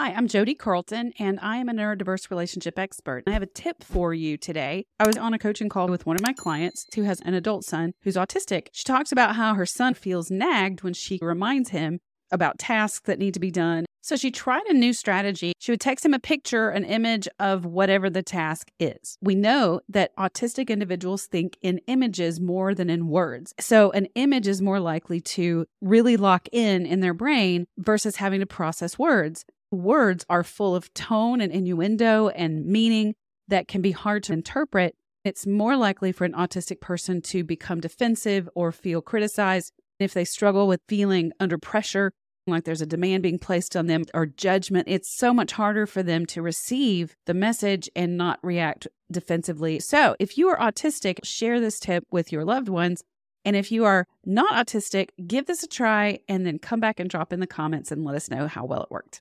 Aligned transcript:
Hi, 0.00 0.12
I'm 0.12 0.28
Jodi 0.28 0.54
Carlton, 0.54 1.12
and 1.18 1.40
I 1.42 1.56
am 1.56 1.68
a 1.68 1.72
neurodiverse 1.72 2.30
relationship 2.30 2.78
expert. 2.78 3.24
I 3.26 3.32
have 3.32 3.42
a 3.42 3.46
tip 3.46 3.82
for 3.82 4.14
you 4.14 4.36
today. 4.36 4.86
I 5.00 5.08
was 5.08 5.16
on 5.16 5.34
a 5.34 5.40
coaching 5.40 5.68
call 5.68 5.88
with 5.88 6.06
one 6.06 6.14
of 6.14 6.22
my 6.22 6.32
clients 6.32 6.86
who 6.94 7.02
has 7.02 7.20
an 7.22 7.34
adult 7.34 7.64
son 7.64 7.94
who's 8.02 8.14
autistic. 8.14 8.68
She 8.70 8.84
talks 8.84 9.10
about 9.10 9.34
how 9.34 9.54
her 9.54 9.66
son 9.66 9.94
feels 9.94 10.30
nagged 10.30 10.84
when 10.84 10.94
she 10.94 11.18
reminds 11.20 11.70
him 11.70 11.98
about 12.30 12.60
tasks 12.60 13.06
that 13.06 13.18
need 13.18 13.34
to 13.34 13.40
be 13.40 13.50
done. 13.50 13.86
So 14.00 14.14
she 14.14 14.30
tried 14.30 14.66
a 14.68 14.72
new 14.72 14.92
strategy. 14.92 15.52
She 15.58 15.72
would 15.72 15.80
text 15.80 16.04
him 16.04 16.14
a 16.14 16.20
picture, 16.20 16.70
an 16.70 16.84
image 16.84 17.26
of 17.40 17.64
whatever 17.64 18.08
the 18.08 18.22
task 18.22 18.70
is. 18.78 19.18
We 19.20 19.34
know 19.34 19.80
that 19.88 20.14
autistic 20.16 20.68
individuals 20.68 21.26
think 21.26 21.58
in 21.60 21.80
images 21.88 22.40
more 22.40 22.72
than 22.72 22.88
in 22.88 23.08
words. 23.08 23.52
So 23.58 23.90
an 23.90 24.06
image 24.14 24.46
is 24.46 24.62
more 24.62 24.78
likely 24.78 25.20
to 25.22 25.66
really 25.80 26.16
lock 26.16 26.48
in 26.52 26.86
in 26.86 27.00
their 27.00 27.14
brain 27.14 27.66
versus 27.76 28.16
having 28.16 28.38
to 28.38 28.46
process 28.46 28.96
words 28.96 29.44
words 29.70 30.24
are 30.28 30.44
full 30.44 30.74
of 30.74 30.92
tone 30.94 31.40
and 31.40 31.52
innuendo 31.52 32.28
and 32.28 32.66
meaning 32.66 33.14
that 33.48 33.68
can 33.68 33.82
be 33.82 33.92
hard 33.92 34.22
to 34.24 34.32
interpret, 34.32 34.94
it's 35.24 35.46
more 35.46 35.76
likely 35.76 36.12
for 36.12 36.24
an 36.24 36.32
autistic 36.32 36.80
person 36.80 37.20
to 37.22 37.44
become 37.44 37.80
defensive 37.80 38.48
or 38.54 38.72
feel 38.72 39.02
criticized. 39.02 39.72
If 39.98 40.14
they 40.14 40.24
struggle 40.24 40.68
with 40.68 40.80
feeling 40.88 41.32
under 41.40 41.58
pressure, 41.58 42.12
like 42.46 42.64
there's 42.64 42.80
a 42.80 42.86
demand 42.86 43.22
being 43.22 43.38
placed 43.38 43.76
on 43.76 43.86
them 43.86 44.04
or 44.14 44.26
judgment, 44.26 44.88
it's 44.88 45.14
so 45.14 45.34
much 45.34 45.52
harder 45.52 45.86
for 45.86 46.02
them 46.02 46.24
to 46.26 46.42
receive 46.42 47.14
the 47.26 47.34
message 47.34 47.90
and 47.94 48.16
not 48.16 48.38
react 48.42 48.86
defensively. 49.10 49.80
So, 49.80 50.16
if 50.18 50.38
you 50.38 50.48
are 50.48 50.58
autistic, 50.58 51.18
share 51.24 51.60
this 51.60 51.78
tip 51.78 52.04
with 52.10 52.32
your 52.32 52.44
loved 52.44 52.68
ones. 52.68 53.02
And 53.44 53.56
if 53.56 53.72
you 53.72 53.84
are 53.84 54.06
not 54.24 54.52
autistic, 54.52 55.08
give 55.26 55.46
this 55.46 55.62
a 55.62 55.68
try 55.68 56.20
and 56.28 56.46
then 56.46 56.58
come 56.58 56.80
back 56.80 57.00
and 57.00 57.08
drop 57.08 57.32
in 57.32 57.40
the 57.40 57.46
comments 57.46 57.90
and 57.90 58.04
let 58.04 58.14
us 58.14 58.30
know 58.30 58.46
how 58.46 58.64
well 58.64 58.82
it 58.82 58.90
worked. 58.90 59.16